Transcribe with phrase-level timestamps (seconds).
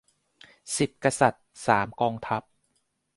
[0.77, 2.41] สิบกษัตริย์ สามกองทัพ